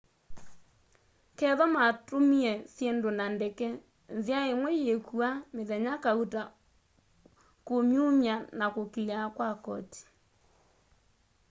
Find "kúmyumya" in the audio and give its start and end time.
7.65-8.35